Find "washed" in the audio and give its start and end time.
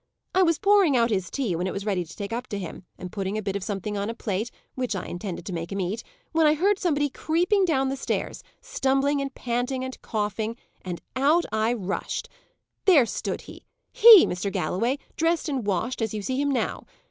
15.67-16.01